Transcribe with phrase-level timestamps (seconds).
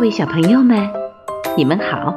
[0.00, 0.90] 各位小朋友们，
[1.58, 2.14] 你们好！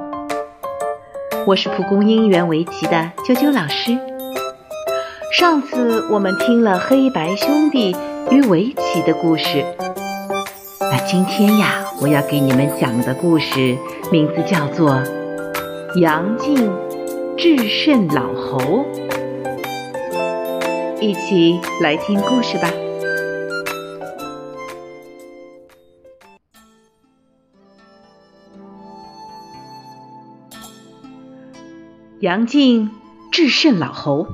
[1.46, 4.00] 我是蒲公英园围棋的啾啾老师。
[5.37, 7.93] 上次我们听了黑白兄弟
[8.32, 9.66] 与围棋的故事，
[10.80, 13.75] 那今天呀，我要给你们讲的故事
[14.10, 14.92] 名字叫做
[16.00, 16.71] 《杨靖
[17.38, 18.60] 智胜老猴》，
[21.02, 22.70] 一起来听故事吧。
[32.23, 32.89] 杨靖
[33.33, 34.29] 智胜老猴。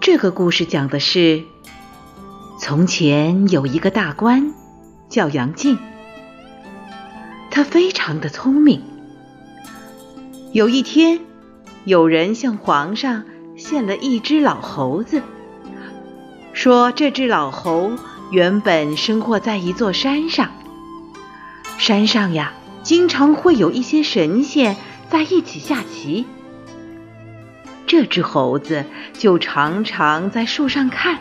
[0.00, 1.44] 这个故事讲的是：
[2.58, 4.54] 从前有一个大官，
[5.10, 5.76] 叫杨靖，
[7.50, 8.82] 他非常的聪明。
[10.52, 11.20] 有一天，
[11.84, 13.24] 有人向皇上
[13.58, 15.20] 献了一只老猴子，
[16.54, 17.92] 说这只老猴
[18.30, 20.48] 原本生活在一座山上，
[21.76, 24.78] 山上呀，经常会有一些神仙。
[25.08, 26.26] 在一起下棋，
[27.86, 31.18] 这只猴子就常常在树上看。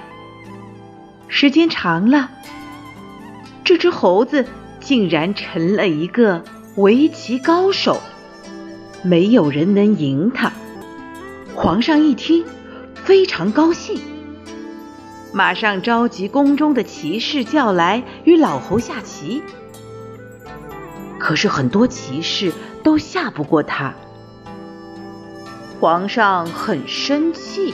[1.27, 2.31] 时间长了，
[3.63, 4.45] 这只猴子
[4.79, 6.43] 竟然成了一个
[6.77, 8.01] 围棋高手，
[9.03, 10.51] 没有人能赢他。
[11.53, 12.43] 皇上一听，
[12.95, 13.99] 非常高兴，
[15.33, 19.41] 马上召集宫中的骑士叫来与老猴下棋。
[21.25, 23.95] 可是很多骑士都下不过他，
[25.79, 27.73] 皇上很生气，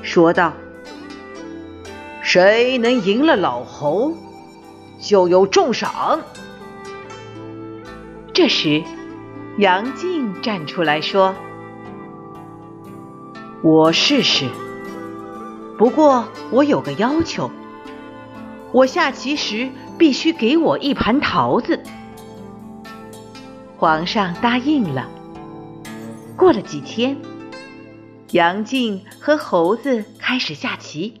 [0.00, 0.54] 说道
[2.24, 4.14] ：“谁能赢了老猴，
[4.98, 6.22] 就有重赏。”
[8.32, 8.82] 这时，
[9.58, 11.34] 杨靖站出来说
[13.62, 14.48] ：“我试试，
[15.76, 17.50] 不过我有个要求，
[18.72, 21.78] 我下棋时必须给我一盘桃子。”
[23.76, 25.08] 皇上答应了。
[26.36, 27.16] 过了几天，
[28.32, 31.20] 杨靖和猴子开始下棋。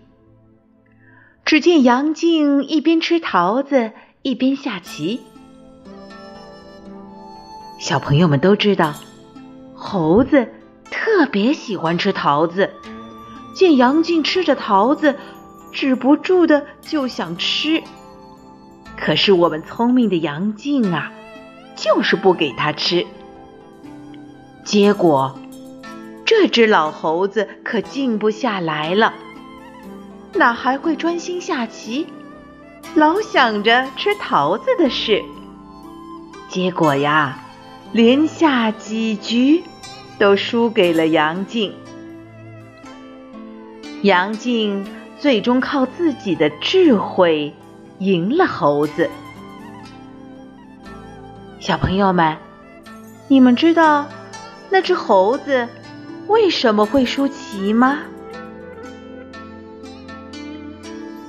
[1.44, 3.92] 只见杨靖一边吃桃子
[4.22, 5.20] 一边下棋。
[7.78, 8.94] 小朋友们都知道，
[9.74, 10.48] 猴子
[10.90, 12.70] 特别喜欢吃桃子。
[13.54, 15.16] 见杨靖吃着桃子，
[15.70, 17.82] 止不住的就想吃。
[18.96, 21.12] 可是我们聪明的杨靖啊！
[21.76, 23.06] 就是不给他吃，
[24.64, 25.38] 结果
[26.24, 29.12] 这只老猴子可静不下来了，
[30.34, 32.06] 哪还会专心下棋？
[32.94, 35.22] 老想着吃桃子的事，
[36.48, 37.44] 结果呀，
[37.92, 39.64] 连下几局
[40.18, 41.74] 都输给了杨靖。
[44.02, 44.86] 杨靖
[45.18, 47.54] 最终靠自己的智慧
[47.98, 49.10] 赢了猴子。
[51.64, 52.36] 小朋友们，
[53.26, 54.06] 你们知道
[54.68, 55.66] 那只猴子
[56.26, 58.00] 为什么会输棋吗？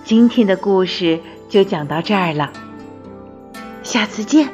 [0.04, 2.52] 今天的故事就讲到这儿了，
[3.82, 4.50] 下次见。